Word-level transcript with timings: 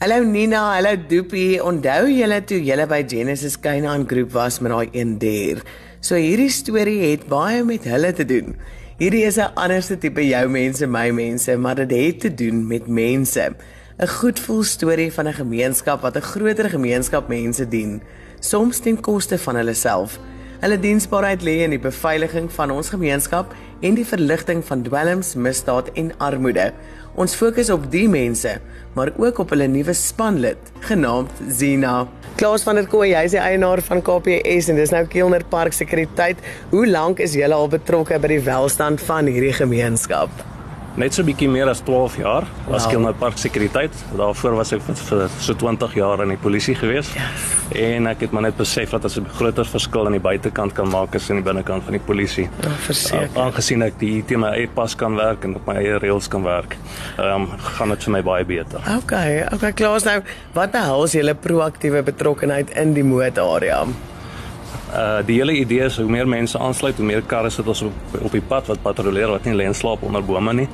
Hallo 0.00 0.22
Nina, 0.22 0.76
hallo 0.76 0.92
Doopie. 1.10 1.58
Onthou 1.58 2.04
julle 2.06 2.36
toe 2.46 2.60
julle 2.62 2.84
by 2.86 3.00
Genesis 3.02 3.56
Canaan 3.58 4.04
Groep 4.06 4.30
was 4.30 4.60
met 4.62 4.70
daai 4.70 4.92
een 4.94 5.16
dier? 5.18 5.58
So 5.98 6.14
hierdie 6.14 6.52
storie 6.54 7.00
het 7.02 7.24
baie 7.26 7.64
met 7.66 7.88
hulle 7.90 8.12
te 8.14 8.22
doen. 8.22 8.54
Hierdie 9.00 9.24
is 9.26 9.40
'n 9.42 9.50
anderste 9.58 9.98
tipe 9.98 10.22
jou 10.22 10.46
mense, 10.48 10.86
my 10.86 11.10
mense, 11.10 11.56
maar 11.56 11.74
dit 11.74 11.90
het 11.90 12.20
te 12.20 12.30
doen 12.34 12.66
met 12.68 12.86
mense. 12.86 13.56
'n 13.98 14.06
Goedvoel 14.06 14.62
storie 14.62 15.12
van 15.12 15.26
'n 15.26 15.34
gemeenskap 15.34 16.00
wat 16.02 16.16
'n 16.16 16.30
groter 16.30 16.70
gemeenskap 16.70 17.28
mense 17.28 17.68
dien, 17.68 18.00
soms 18.38 18.78
ten 18.78 19.00
koste 19.00 19.38
van 19.38 19.56
hulle 19.56 19.74
self. 19.74 20.20
Hulle 20.60 20.78
diensbaarheid 20.78 21.42
lê 21.42 21.62
in 21.62 21.70
die 21.70 21.78
beveiliging 21.78 22.52
van 22.52 22.70
ons 22.70 22.88
gemeenskap 22.88 23.54
en 23.80 23.98
die 23.98 24.06
verligting 24.06 24.64
van 24.66 24.82
dwelms, 24.86 25.34
misdaad 25.34 25.90
en 25.94 26.12
armoede. 26.18 26.70
Ons 27.18 27.34
fokus 27.34 27.70
op 27.74 27.88
die 27.90 28.06
mense, 28.10 28.58
maar 28.94 29.10
ook 29.18 29.40
op 29.42 29.54
hulle 29.54 29.66
nuwe 29.70 29.94
spanlid, 29.94 30.70
genaamd 30.86 31.40
Zina. 31.50 32.06
Klaas 32.38 32.62
van 32.62 32.78
der 32.78 32.86
Kooi, 32.86 33.10
hy 33.14 33.24
is 33.26 33.34
die 33.34 33.42
eienaar 33.42 33.82
van 33.82 34.02
KPS 34.06 34.70
en 34.70 34.78
dis 34.78 34.94
nou 34.94 35.02
Kielner 35.10 35.42
Park 35.50 35.74
Sekuriteit. 35.74 36.38
Hoe 36.70 36.86
lank 36.86 37.18
is 37.22 37.34
julle 37.34 37.58
al 37.58 37.72
betrokke 37.72 38.20
by 38.22 38.36
die 38.36 38.44
welstand 38.46 39.02
van 39.08 39.26
hierdie 39.26 39.56
gemeenskap? 39.58 40.47
Net 40.98 41.14
so 41.14 41.24
bietjie 41.26 41.48
meer 41.50 41.68
as 41.70 41.80
12 41.86 42.18
jaar 42.20 42.46
was 42.66 42.86
wow. 42.88 43.04
my 43.06 43.12
park 43.16 43.38
sekuriteit. 43.38 43.94
Daarvoor 44.18 44.56
was 44.58 44.72
ek 44.74 44.82
vir, 44.82 45.28
so 45.38 45.54
20 45.54 45.94
jaar 45.98 46.22
in 46.24 46.34
die 46.34 46.40
polisie 46.40 46.74
gewees. 46.78 47.10
Yes. 47.14 47.46
En 47.78 48.08
ek 48.10 48.24
het 48.26 48.34
maar 48.34 48.46
net 48.48 48.58
besef 48.58 48.90
dat 48.94 49.04
as 49.04 49.18
'n 49.18 49.28
groter 49.38 49.64
verskil 49.64 50.06
aan 50.06 50.16
die 50.16 50.24
buitekant 50.24 50.74
kan 50.74 50.88
maak 50.88 51.14
as 51.14 51.30
in 51.30 51.40
die 51.40 51.44
binnekant 51.44 51.84
van 51.84 51.92
die 51.92 52.02
polisie. 52.02 52.48
Ja, 52.62 52.74
verseker. 52.86 53.30
Uh, 53.34 53.42
aangesien 53.44 53.82
ek 53.82 53.98
die 53.98 54.18
IT 54.18 54.36
my 54.36 54.52
eie 54.56 54.68
pas 54.68 54.94
kan 54.94 55.14
werk 55.14 55.44
en 55.44 55.54
op 55.54 55.66
my 55.66 55.76
eie 55.76 55.98
reëls 55.98 56.28
kan 56.28 56.42
werk, 56.42 56.76
ehm 57.18 57.42
um, 57.42 57.48
gaan 57.76 57.88
dit 57.88 58.04
vir 58.04 58.12
my 58.12 58.22
baie 58.22 58.44
beter. 58.44 58.80
Okay, 58.98 59.46
okay, 59.52 59.72
klaar 59.72 60.00
nou. 60.04 60.22
Wat 60.54 60.70
behels 60.70 61.12
julle 61.12 61.34
proaktiewe 61.34 62.02
betrokkenheid 62.02 62.70
in 62.70 62.94
die 62.94 63.04
moordarea? 63.04 63.86
Uh 64.88 65.18
die 65.26 65.36
hele 65.36 65.52
idee 65.52 65.84
is 65.84 65.96
hoe 66.00 66.08
meer 66.08 66.28
mense 66.28 66.58
aansluit, 66.58 66.96
hoe 66.96 67.06
meer 67.06 67.22
karre 67.22 67.50
sit 67.50 67.66
ons 67.68 67.82
op 67.82 68.16
op 68.22 68.32
die 68.32 68.42
pad 68.42 68.66
wat 68.70 68.80
patrolleer 68.82 69.28
wat 69.28 69.44
nie 69.44 69.54
lê 69.56 69.66
en 69.68 69.74
slaap 69.76 70.02
onder 70.02 70.24
bome 70.24 70.52
nie. 70.52 70.68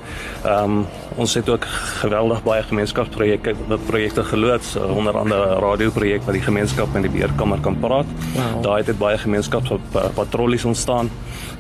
Ehm 0.44 0.78
um, 0.78 0.84
ons 1.16 1.34
het 1.34 1.48
ook 1.48 1.66
geweldig 2.02 2.42
baie 2.42 2.62
gemeenskapsprojekte 2.62 3.54
wat 3.68 3.86
projekte 3.86 4.24
geloods, 4.24 4.76
uh, 4.76 4.96
onder 4.96 5.18
andere 5.18 5.56
'n 5.56 5.60
radioprojek 5.60 6.22
wat 6.22 6.34
die 6.34 6.42
gemeenskap 6.42 6.94
en 6.94 7.02
die 7.02 7.10
beheerkamer 7.10 7.60
kan 7.60 7.78
praat. 7.78 8.06
Wow. 8.34 8.62
Daar 8.62 8.76
het 8.76 8.86
dit 8.86 8.98
baie 8.98 9.18
gemeenskapspatrollies 9.18 10.64
ontstaan 10.64 11.10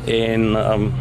en 0.04 0.56
ehm 0.56 0.72
um, 0.72 0.92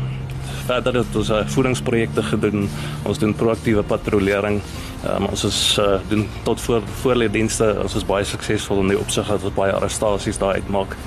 verder 0.65 1.01
het 1.01 1.15
ons 1.19 1.29
uh, 1.29 1.43
voedingsprojekte 1.55 2.23
gedoen. 2.23 2.67
Ons 3.03 3.19
doen 3.19 3.35
proaktiewe 3.35 3.83
patrollering. 3.83 4.61
Um, 5.03 5.27
ons 5.27 5.43
is 5.43 5.59
uh, 5.81 5.97
doen 6.09 6.27
tot 6.43 6.61
voor 6.61 6.81
voorleedienste. 7.01 7.73
Ons 7.83 7.95
is 7.99 8.05
baie 8.07 8.23
suksesvol 8.27 8.83
in 8.85 8.93
die 8.93 8.99
opsig 8.99 9.27
dat 9.27 9.43
ons 9.43 9.55
baie 9.55 9.75
arrestasies 9.75 10.39
daar 10.41 10.59
uitmaak. 10.59 10.97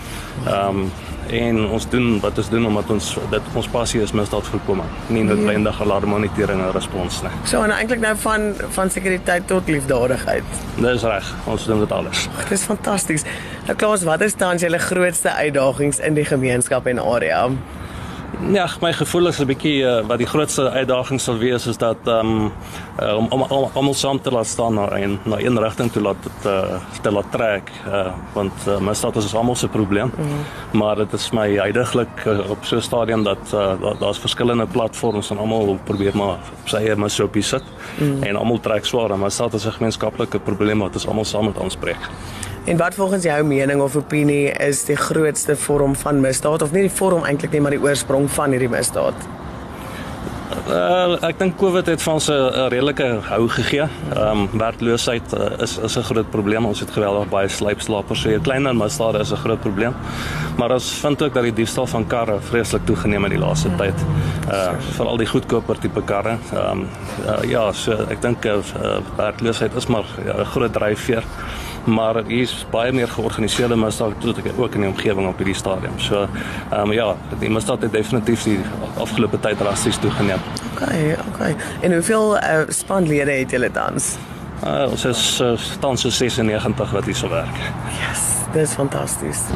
Ehm 0.47 0.87
um, 0.87 0.89
en 1.27 1.57
ons 1.75 1.89
doen 1.91 2.21
wat 2.23 2.37
ons 2.39 2.49
doen 2.53 2.67
omdat 2.69 2.91
ons 2.95 3.07
dit 3.31 3.47
ons 3.59 3.69
passie 3.69 4.01
is 4.03 4.13
misdaad 4.15 4.47
voorkoming. 4.47 4.91
Nie 5.11 5.25
noodwendig 5.27 5.81
alarm 5.83 6.13
monitering 6.15 6.61
en 6.63 6.71
respons 6.77 7.19
nie. 7.25 7.33
So 7.51 7.63
en 7.67 7.75
eintlik 7.75 8.05
nou 8.05 8.13
van 8.23 8.53
van 8.77 8.93
sekuriteit 8.95 9.49
tot 9.51 9.67
liefdadigheid. 9.69 10.61
Dis 10.77 11.03
reg. 11.03 11.33
Ons 11.51 11.67
doen 11.67 11.83
dit 11.83 11.93
alles. 11.93 12.29
Dit 12.45 12.53
is 12.59 12.67
fantasties. 12.69 13.27
Nou 13.67 13.75
Klaas, 13.79 14.07
wat 14.07 14.23
is 14.23 14.39
tans 14.39 14.63
julle 14.63 14.79
grootste 14.79 15.35
uitdagings 15.35 15.99
in 15.99 16.15
die 16.15 16.25
gemeenskap 16.25 16.87
en 16.87 17.03
area? 17.03 17.49
Ja, 18.37 18.69
my 18.81 18.93
gevoel 18.93 19.27
is 19.27 19.39
'n 19.41 19.47
bietjie 19.47 19.83
uh, 19.83 20.05
wat 20.07 20.19
die 20.19 20.27
grootste 20.27 20.71
uitdaging 20.71 21.21
sal 21.21 21.39
wees 21.39 21.67
is 21.67 21.77
dat 21.77 21.97
um, 22.05 22.53
uh, 23.01 23.17
om 23.17 23.27
om 23.31 23.43
om 23.43 23.71
almal 23.73 23.95
saam 23.95 24.21
te 24.21 24.31
laat 24.31 24.47
staan 24.47 24.75
na 24.75 24.93
een 24.93 25.19
na 25.25 25.39
een 25.39 25.59
rigting 25.59 25.93
toe 25.93 26.03
laat 26.03 26.17
dit 26.23 26.47
uh, 26.47 26.77
te 27.01 27.13
laat 27.13 27.31
trek 27.31 27.71
uh, 27.87 28.13
want 28.33 28.53
uh, 28.69 28.79
misdaad 28.79 29.17
is 29.17 29.35
almal 29.35 29.55
se 29.55 29.69
probleem. 29.69 30.13
Mm 30.17 30.25
-hmm. 30.25 30.79
Maar 30.79 30.97
dit 30.97 31.13
is 31.13 31.31
my 31.31 31.57
heidaglik 31.57 32.25
uh, 32.27 32.51
op 32.51 32.65
so 32.65 32.77
'n 32.77 32.83
stadium 32.83 33.23
dat 33.23 33.53
uh, 33.55 33.73
daar's 33.81 33.99
da 33.99 34.13
verskillende 34.13 34.67
platforms 34.67 35.31
en 35.31 35.39
almal 35.39 35.79
probeer 35.85 36.17
maar 36.17 36.37
op 36.61 36.69
sy 36.69 36.77
eie 36.77 36.97
misopie 36.97 37.43
sit 37.43 37.65
mm 37.99 38.13
-hmm. 38.13 38.23
en 38.23 38.37
almal 38.37 38.61
trek 38.61 38.85
swaar 38.85 39.11
en 39.11 39.21
misdaad 39.21 39.55
is 39.55 39.67
'n 39.67 39.73
gemeenskaplike 39.73 40.39
probleem 40.39 40.79
wat 40.79 40.95
ons 40.95 41.07
almal 41.07 41.25
saam 41.25 41.45
moet 41.45 41.61
aanspreek. 41.61 42.11
En 42.67 42.77
wat 42.77 42.95
volgens 42.95 43.23
jou 43.23 43.43
mening 43.45 43.81
of 43.81 43.97
opinie 43.97 44.51
is 44.51 44.85
die 44.85 44.97
grootste 44.97 45.57
vorm 45.57 45.95
van 45.97 46.21
misdaad 46.21 46.63
of 46.63 46.73
nie 46.75 46.89
die 46.89 46.91
vorm 46.91 47.23
eintlik 47.25 47.53
nie 47.55 47.61
maar 47.63 47.71
die 47.77 47.83
oorsprong 47.83 48.27
van 48.31 48.51
hierdie 48.51 48.71
misdaad? 48.73 49.27
Uh, 50.67 51.15
ek 51.29 51.39
dink 51.39 51.55
COVID 51.61 51.87
het 51.87 52.03
van 52.03 52.19
ons 52.19 52.27
'n 52.31 52.67
redelike 52.73 53.07
hou 53.29 53.49
gegee. 53.49 53.87
Ehm 54.15 54.31
um, 54.31 54.59
werkloosheid 54.59 55.35
uh, 55.35 55.63
is 55.63 55.79
is 55.79 55.97
'n 55.97 56.03
groot 56.03 56.31
probleem. 56.31 56.67
Ons 56.67 56.81
het 56.81 56.91
geweldig 56.91 57.29
baie 57.29 57.49
sluipslapers. 57.49 58.21
So 58.21 58.41
kleiner 58.43 58.77
misdade 58.77 59.19
is 59.19 59.31
'n 59.31 59.37
groot 59.37 59.61
probleem. 59.61 59.95
Maar 60.57 60.71
ons 60.71 60.91
vind 60.91 61.23
ook 61.23 61.35
dat 61.35 61.43
die 61.43 61.53
diefstal 61.53 61.87
van 61.87 62.07
karre 62.07 62.41
vreeslik 62.41 62.87
toegeneem 62.87 63.23
het 63.23 63.33
die 63.33 63.41
laaste 63.41 63.69
ja. 63.69 63.77
tyd. 63.77 64.05
Uh 64.51 64.73
veral 64.97 65.17
die 65.17 65.27
goedkoper 65.27 65.79
tipe 65.79 66.03
karre. 66.03 66.37
Ehm 66.53 66.71
um, 66.71 66.89
uh, 67.27 67.51
ja, 67.51 67.73
so 67.73 67.93
ek 67.93 68.23
dink 68.23 68.45
uh, 68.45 68.55
werkloosheid 69.17 69.75
is 69.75 69.87
maar 69.87 70.05
'n 70.19 70.27
ja, 70.27 70.45
groot 70.45 70.73
dryfveer 70.73 71.23
maar 71.87 72.19
hier 72.27 72.43
is 72.43 72.67
baie 72.71 72.93
meer 72.93 73.09
georganiseerde 73.09 73.77
misdaad 73.79 74.21
tot 74.21 74.39
ek 74.43 74.59
ook 74.59 74.75
in 74.75 74.87
die 74.87 74.91
omgewing 74.91 75.29
op 75.29 75.39
hierdie 75.43 75.57
stadium. 75.57 75.99
So 76.03 76.27
ehm 76.27 76.81
um, 76.81 76.93
ja, 76.93 77.15
die 77.41 77.51
misdaad 77.51 77.87
het 77.87 77.93
definitief 77.93 78.45
die 78.49 78.59
afgelope 78.99 79.41
tyd 79.41 79.59
drasties 79.59 79.99
toegeneem. 80.03 80.43
OK, 80.73 80.83
OK. 81.29 81.43
En 81.81 81.93
hoeveel 81.93 82.37
uh, 82.37 82.65
spanlede 82.69 83.39
het 83.41 83.51
julle 83.51 83.71
tans? 83.71 84.17
Uh, 84.65 84.87
ons 84.91 85.05
is 85.05 85.25
uh, 85.41 85.53
tans 85.81 86.01
so 86.01 86.11
96 86.11 86.91
wat 86.91 87.05
hier 87.05 87.17
so 87.17 87.29
werk. 87.29 87.59
Yes, 88.01 88.29
dis 88.53 88.75
fantasties. 88.75 89.47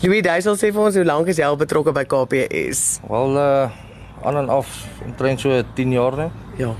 Louis 0.00 0.22
Duisel 0.22 0.56
sê 0.56 0.70
vir 0.70 0.84
ons 0.88 0.94
hoe 0.94 1.04
lank 1.04 1.28
is 1.30 1.40
jy 1.40 1.46
al 1.46 1.58
betrokke 1.58 1.92
by 1.94 2.04
KPS? 2.08 3.00
Wel 3.08 3.38
uh 3.38 3.86
aan 4.18 4.34
en 4.36 4.48
af 4.50 4.66
omtrent 5.06 5.40
so 5.40 5.60
10 5.74 5.92
jaar 5.94 6.16
nou. 6.16 6.30
Ja. 6.58 6.72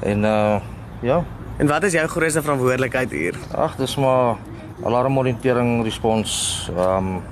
En 0.00 0.24
uh 0.28 0.56
ja, 1.00 1.22
En 1.56 1.66
wat 1.66 1.82
is 1.82 1.92
jou 1.92 2.06
grootste 2.08 2.42
verantwoordelikheid 2.42 3.10
hier? 3.10 3.36
Ag, 3.54 3.76
dis 3.76 3.96
maar 4.00 4.36
alarmoriëntering, 4.84 5.82
respons, 5.84 6.32
ehm 6.76 7.14
um, 7.14 7.22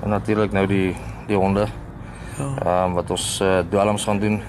en 0.00 0.08
natuurlik 0.08 0.52
nou 0.52 0.66
die 0.66 0.96
die 1.26 1.36
honde. 1.36 1.66
Ja. 2.38 2.44
Ehm 2.44 2.90
um, 2.90 2.92
wat 2.98 3.10
ons 3.10 3.40
uh, 3.42 3.58
dwelms 3.68 4.04
gaan 4.04 4.18
doen. 4.18 4.40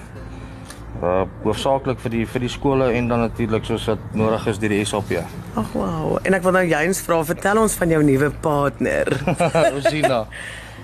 Uh 1.02 1.22
hoofsaaklik 1.42 2.00
vir 2.00 2.12
die 2.14 2.26
vir 2.26 2.44
die 2.44 2.50
skole 2.52 2.92
en 2.92 3.08
dan 3.08 3.24
natuurlik 3.24 3.64
soos 3.64 3.88
wat 3.90 4.02
nodig 4.12 4.46
is 4.46 4.58
deur 4.62 4.74
die 4.74 4.84
SAP. 4.84 5.14
Ag 5.54 5.72
wow. 5.72 6.18
En 6.22 6.36
ek 6.36 6.44
wil 6.44 6.56
nou 6.56 6.64
juins 6.68 7.00
vra, 7.06 7.22
vertel 7.24 7.62
ons 7.62 7.74
van 7.80 7.94
jou 7.96 8.02
nuwe 8.04 8.30
partner. 8.44 9.08
Rosina. 9.74 10.26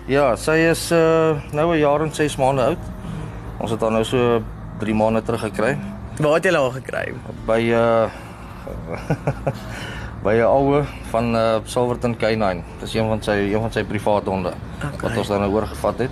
ja, 0.09 0.33
sy 0.37 0.57
is 0.71 0.89
uh 0.93 1.37
nou 1.53 1.71
'n 1.75 1.79
jaar 1.79 2.03
en 2.03 2.15
6 2.15 2.37
maande 2.37 2.63
oud. 2.73 2.91
Ons 3.59 3.71
het 3.71 3.81
haar 3.81 3.93
nou 3.93 4.05
so 4.05 4.43
3 4.81 4.95
maande 4.95 5.23
terug 5.23 5.41
gekry. 5.41 5.77
Waar 6.19 6.35
het 6.35 6.45
jy 6.45 6.53
haar 6.53 6.73
gekry? 6.75 7.13
By 7.47 7.61
uh 7.71 8.11
by 10.25 10.35
'n 10.35 10.49
ouer 10.51 10.87
van 11.11 11.35
uh 11.35 11.59
Silverton 11.65 12.17
K9. 12.19 12.65
Dis 12.81 12.95
een 12.95 13.07
van 13.07 13.23
sy 13.23 13.37
een 13.53 13.61
van 13.61 13.73
sy 13.73 13.85
private 13.85 14.31
honde 14.31 14.53
okay. 14.77 14.91
wat 15.01 15.17
ons 15.17 15.29
dan 15.29 15.41
nou 15.41 15.53
oorgevat 15.53 15.99
het. 15.99 16.11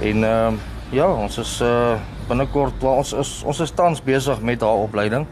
En 0.00 0.24
ehm 0.24 0.54
uh, 0.54 0.58
ja, 0.90 1.06
ons 1.06 1.38
is 1.38 1.60
uh 1.60 1.94
binnekort 2.28 2.82
waar 2.82 2.98
ons 2.98 3.12
is 3.12 3.42
ons 3.46 3.60
is 3.60 3.70
tans 3.70 4.02
besig 4.02 4.40
met 4.40 4.60
haar 4.60 4.82
opleiding. 4.88 5.26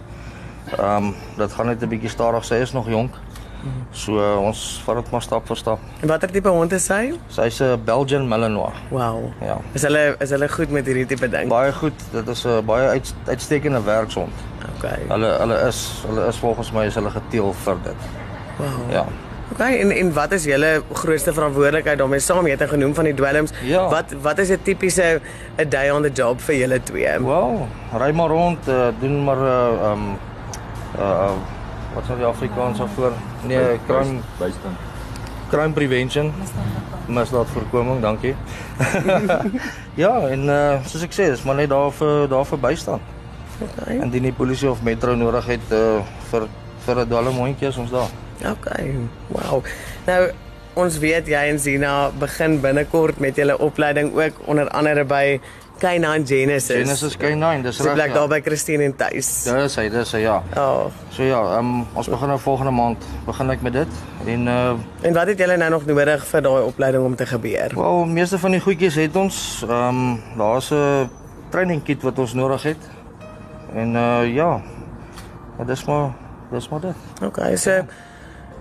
Ehm 0.78 1.10
um, 1.10 1.14
dit 1.36 1.52
gaan 1.52 1.66
net 1.66 1.82
'n 1.82 1.88
bietjie 1.88 2.10
stadig. 2.10 2.44
Sy 2.44 2.54
is 2.54 2.72
nog 2.72 2.88
jonk. 2.88 3.14
So 3.92 4.16
uh, 4.16 4.36
ons 4.40 4.60
vat 4.84 5.00
dit 5.00 5.10
maar 5.12 5.22
stap 5.22 5.46
vir 5.46 5.56
stap. 5.56 5.78
En 6.00 6.08
watter 6.08 6.30
tipe 6.32 6.48
hond 6.48 6.72
is 6.72 6.84
sy? 6.88 7.12
Sy's 7.28 7.60
'n 7.60 7.80
Belgian 7.84 8.28
Malinois. 8.28 8.76
Wow. 8.90 9.32
Ja. 9.40 9.58
Is 9.72 9.82
hulle 9.82 10.16
is 10.18 10.30
hulle 10.30 10.48
goed 10.48 10.70
met 10.70 10.86
hierdie 10.86 11.06
tipe 11.06 11.28
ding? 11.28 11.48
Baie 11.48 11.72
goed. 11.72 12.04
Dit 12.12 12.28
is 12.28 12.44
'n 12.46 12.64
baie 12.64 12.88
uit, 12.88 13.14
uitstekende 13.26 13.82
werkshond. 13.82 14.32
Okay. 14.76 15.00
Hulle 15.08 15.36
hulle 15.38 15.58
is 15.66 16.04
hulle 16.06 16.26
is 16.26 16.36
volgens 16.36 16.72
my 16.72 16.86
is 16.86 16.94
hulle 16.94 17.10
geteel 17.10 17.52
vir 17.52 17.76
dit. 17.84 18.00
Wow. 18.56 18.90
Ja. 18.90 19.04
Okay, 19.52 19.80
en 19.80 19.90
en 19.90 20.12
wat 20.14 20.32
is 20.32 20.44
julle 20.44 20.82
grootste 20.92 21.32
verantwoordelikheid 21.32 21.98
daarmee 21.98 22.22
saam 22.22 22.46
jy 22.46 22.54
het 22.54 22.68
genoem 22.70 22.94
van 22.94 23.04
die 23.04 23.14
dwelms? 23.14 23.50
Ja. 23.66 23.88
Wat 23.88 24.14
wat 24.22 24.38
is 24.38 24.50
'n 24.50 24.62
tipiese 24.62 25.20
'n 25.58 25.68
day 25.68 25.90
on 25.90 26.02
the 26.02 26.12
job 26.12 26.40
vir 26.40 26.54
julle 26.54 26.82
twee? 26.82 27.18
Wow. 27.18 27.66
Ry 27.92 28.12
maar 28.12 28.28
rond, 28.28 28.68
uh, 28.68 28.88
doen 29.00 29.24
maar 29.24 29.36
'n 29.36 29.42
uh, 29.42 29.90
um 29.90 30.18
uh, 30.98 31.02
uh 31.02 31.58
wat 31.94 32.06
sou 32.06 32.16
die 32.18 32.26
Afrikaans 32.26 32.78
daarvoor? 32.78 33.12
Nee, 33.46 33.78
crime 33.86 34.20
bystand. 34.38 34.76
Crime 35.50 35.72
prevention. 35.72 36.32
Misdaad 37.06 37.46
voorkoming, 37.46 38.00
dankie. 38.00 38.34
ja, 40.02 40.12
en 40.28 40.44
uh 40.48 40.84
soos 40.86 41.02
ek 41.02 41.16
sê, 41.16 41.30
is 41.34 41.42
maar 41.42 41.58
net 41.58 41.72
daar 41.72 41.90
vir 41.90 42.28
daar 42.30 42.46
vir 42.46 42.60
bystand. 42.62 43.16
Okay. 43.60 43.98
Indien 43.98 44.30
die 44.30 44.32
polisie 44.32 44.70
of 44.70 44.82
metro 44.86 45.14
nodig 45.18 45.46
het 45.56 45.72
uh 45.74 45.98
vir 46.30 46.46
vir 46.86 47.02
'n 47.02 47.08
dwelmhondjie 47.08 47.68
is 47.68 47.76
ons 47.76 47.90
daar. 47.90 48.10
Okay. 48.52 48.94
Wow. 49.28 49.64
Nou 50.06 50.30
ons 50.80 50.98
weet 51.02 51.26
jy 51.30 51.40
en 51.52 51.58
Zina 51.60 52.10
begin 52.18 52.60
binnekort 52.60 53.18
met 53.20 53.36
julle 53.36 53.58
opleiding 53.58 54.12
ook 54.16 54.40
onder 54.46 54.68
andere 54.68 55.04
by 55.04 55.40
K9 55.80 56.26
Genesis. 56.28 56.76
Genesis 56.76 57.16
K9, 57.16 57.62
dis 57.62 57.76
Dis 57.76 57.86
reg. 57.86 57.94
plek 57.94 58.10
ja. 58.12 58.14
daar 58.14 58.28
by 58.28 58.40
Christine 58.44 58.84
en 58.84 58.96
Tuis. 58.96 59.28
Dis 59.48 59.76
hy, 59.80 59.86
dis 59.88 60.12
hy 60.12 60.18
ja. 60.26 60.42
Ja. 60.54 60.66
So 61.10 61.24
ja, 61.24 61.40
um, 61.58 61.86
ons 61.96 62.08
begin 62.12 62.28
nou 62.28 62.36
volgende 62.40 62.72
maand 62.76 63.06
begin 63.26 63.54
ek 63.54 63.64
met 63.64 63.72
dit 63.78 64.02
en 64.26 64.46
uh 64.46 64.74
En 65.08 65.16
wat 65.16 65.32
het 65.32 65.38
julle 65.40 65.56
nou 65.56 65.70
nog 65.70 65.86
nodig 65.88 66.26
vir 66.26 66.44
daai 66.44 66.62
opleiding 66.68 67.04
om 67.04 67.16
te 67.16 67.26
gebeur? 67.26 67.72
wel 67.74 68.04
meeste 68.04 68.38
van 68.38 68.50
die 68.50 68.60
goedjies 68.60 68.94
het 69.00 69.16
ons. 69.16 69.64
Um 69.68 70.20
daar's 70.36 70.70
'n 70.70 71.08
training 71.50 71.82
kit 71.82 72.02
wat 72.02 72.18
ons 72.18 72.34
nodig 72.34 72.62
het. 72.62 72.82
En 73.74 73.94
uh 73.96 74.34
ja. 74.34 74.60
Maar 75.56 75.66
dis 75.66 75.84
maar 75.84 76.12
dis 76.52 76.68
maar 76.68 76.80
dit. 76.80 76.96
Okay, 77.24 77.56
so 77.56 77.84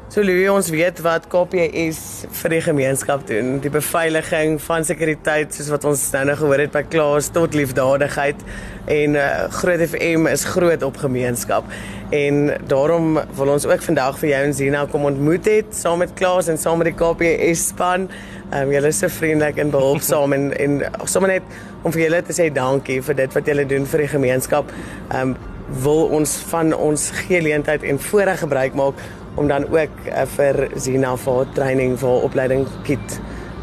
so 0.10 0.24
Louis, 0.26 0.48
ons 0.50 0.72
weet 0.74 0.98
wat 1.06 1.28
KPS 1.30 2.00
vir 2.40 2.54
die 2.56 2.62
gemeenskap 2.66 3.28
doen, 3.30 3.60
die 3.62 3.70
beveiliging 3.70 4.56
van 4.66 4.86
sekuriteit 4.88 5.54
soos 5.54 5.68
wat 5.70 5.84
ons 5.86 6.02
nou 6.16 6.24
nou 6.32 6.36
gehoor 6.40 6.64
het 6.64 6.72
by 6.74 6.82
Klaas 6.90 7.28
tot 7.36 7.54
liefdadigheid 7.54 8.42
en 8.90 9.18
uh, 9.22 9.28
Groot 9.54 9.84
FM 9.86 10.26
is 10.32 10.48
groot 10.50 10.82
op 10.88 10.98
gemeenskap. 10.98 11.68
En 12.10 12.56
daarom 12.72 13.20
wil 13.38 13.54
ons 13.54 13.68
ook 13.70 13.86
vandag 13.86 14.18
vir 14.24 14.32
jou 14.32 14.42
en 14.48 14.58
Zina 14.58 14.82
kom 14.90 15.06
ontmoet 15.12 15.46
het 15.52 15.78
saam 15.78 16.02
met 16.02 16.18
Klaas 16.18 16.50
en 16.50 16.58
saam 16.58 16.82
met 16.82 16.90
die 16.90 16.98
KPS 16.98 17.68
span. 17.76 18.10
Ehm 18.50 18.66
um, 18.66 18.74
julle 18.74 18.90
is 18.90 19.04
so 19.04 19.14
vriendelik 19.14 19.62
en 19.62 19.70
behulpsaam 19.70 20.34
en 20.34 20.50
en 20.58 20.82
sommer 21.06 21.36
net 21.36 21.62
om 21.86 21.94
vir 21.94 22.08
julle 22.08 22.24
te 22.26 22.34
sê 22.34 22.50
dankie 22.50 22.98
vir 23.06 23.22
dit 23.22 23.38
wat 23.38 23.54
julle 23.54 23.70
doen 23.70 23.86
vir 23.94 24.08
die 24.08 24.12
gemeenskap. 24.18 24.74
Ehm 25.12 25.36
um, 25.36 25.38
wil 25.70 26.08
ons 26.18 26.32
van 26.50 26.74
ons 26.74 27.10
geleentheid 27.28 27.84
en 27.86 28.00
voorreg 28.02 28.40
gebruik 28.42 28.74
maak 28.74 29.02
om 29.40 29.48
dan 29.48 29.68
ook 29.72 30.06
uh, 30.06 30.26
vir 30.36 30.66
Zina 30.76 31.16
vir 31.18 31.40
haar 31.40 31.54
training 31.58 31.98
vir 32.00 32.10
haar 32.10 32.30
opleiding 32.30 32.68
kit 32.88 33.20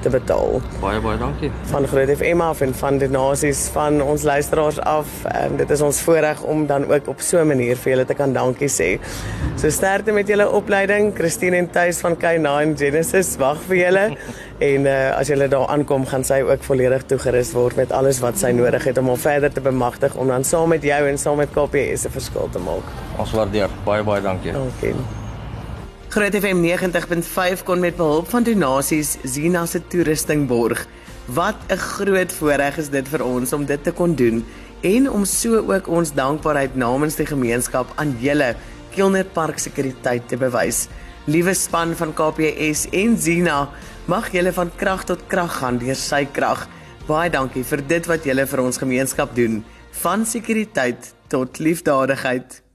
te 0.06 0.10
betaal 0.12 0.60
Baie 0.80 1.00
baie 1.02 1.18
dankie. 1.18 1.50
van 1.70 1.86
Groot 1.90 2.10
FM 2.14 2.42
af 2.44 2.60
en 2.64 2.74
van 2.74 2.98
donasies 3.02 3.66
van 3.74 3.98
ons 4.02 4.22
luisteraars 4.22 4.78
af. 4.80 5.08
Um, 5.32 5.56
dit 5.60 5.70
is 5.70 5.82
ons 5.82 6.00
voorreg 6.06 6.42
om 6.42 6.66
dan 6.66 6.86
ook 6.92 7.08
op 7.08 7.20
so 7.20 7.40
'n 7.40 7.46
manier 7.46 7.76
vir 7.76 7.92
julle 7.92 8.04
te 8.04 8.14
kan 8.14 8.32
dankie 8.32 8.68
sê. 8.68 9.00
So 9.56 9.70
sterkte 9.70 10.12
met 10.12 10.28
julle 10.28 10.50
opleiding. 10.50 11.14
Christine 11.14 11.56
en 11.56 11.70
Tuis 11.70 11.98
van 11.98 12.16
K9 12.16 12.76
Genesis 12.76 13.36
wag 13.36 13.58
vir 13.68 13.76
julle. 13.76 14.06
En 14.58 14.86
uh, 14.88 15.18
as 15.18 15.28
julle 15.28 15.48
daar 15.48 15.66
aankom, 15.68 16.06
gaan 16.06 16.24
sy 16.24 16.40
ook 16.40 16.62
volledig 16.64 17.02
toegerus 17.02 17.52
word 17.52 17.76
met 17.76 17.92
alles 17.92 18.20
wat 18.20 18.38
sy 18.38 18.50
nodig 18.56 18.84
het 18.84 18.98
om 18.98 19.06
hom 19.06 19.16
verder 19.16 19.52
te 19.52 19.60
bemagtig 19.60 20.14
om 20.14 20.28
dan 20.28 20.44
saam 20.44 20.68
met 20.68 20.82
jou 20.82 21.08
en 21.08 21.18
saam 21.18 21.36
met 21.36 21.50
KPS 21.52 22.06
'n 22.06 22.10
verskil 22.10 22.48
te 22.52 22.58
maak. 22.58 22.88
Ons 23.18 23.32
waardeer. 23.32 23.68
Baie 23.84 24.02
baie 24.02 24.22
dankie. 24.22 24.52
Dankie. 24.52 25.25
Groot 26.16 26.32
FM 26.32 26.62
90.5 26.64 27.60
kon 27.68 27.82
met 27.84 27.98
behulp 27.98 28.30
van 28.32 28.44
donasies 28.46 29.18
Zina 29.28 29.66
se 29.68 29.82
toerusting 29.92 30.46
borg. 30.48 30.86
Wat 31.28 31.56
'n 31.68 31.76
groot 31.76 32.32
voorreg 32.32 32.78
is 32.78 32.88
dit 32.88 33.08
vir 33.08 33.24
ons 33.24 33.52
om 33.52 33.66
dit 33.66 33.84
te 33.84 33.92
kon 33.92 34.14
doen 34.14 34.44
en 34.80 35.10
om 35.10 35.24
so 35.24 35.60
ook 35.72 35.88
ons 35.88 36.12
dankbaarheid 36.12 36.74
namens 36.74 37.16
die 37.16 37.26
gemeenskap 37.26 37.92
aan 37.96 38.16
julle 38.20 38.56
Kilner 38.94 39.24
Park 39.24 39.58
sekuriteit 39.58 40.28
te 40.28 40.36
bewys. 40.36 40.88
Liewe 41.26 41.54
span 41.54 41.94
van 41.96 42.14
KPS 42.14 42.88
en 42.90 43.18
Zina, 43.18 43.68
mag 44.06 44.32
julle 44.32 44.52
van 44.52 44.70
krag 44.76 45.04
tot 45.04 45.26
krag 45.26 45.58
gaan 45.58 45.78
deur 45.78 45.96
sy 45.96 46.24
krag. 46.32 46.68
Baie 47.06 47.30
dankie 47.30 47.64
vir 47.64 47.86
dit 47.86 48.06
wat 48.06 48.24
julle 48.24 48.46
vir 48.46 48.60
ons 48.60 48.78
gemeenskap 48.78 49.34
doen, 49.34 49.64
van 49.90 50.24
sekuriteit 50.24 51.14
tot 51.28 51.58
liefdadigheid. 51.58 52.65